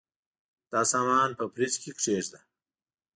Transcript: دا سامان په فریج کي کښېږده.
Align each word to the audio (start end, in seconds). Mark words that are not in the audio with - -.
دا 0.71 0.81
سامان 0.91 1.29
په 1.37 1.43
فریج 1.53 1.73
کي 1.81 1.89
کښېږده. 1.97 2.39